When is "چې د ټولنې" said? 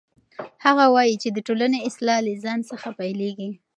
1.23-1.79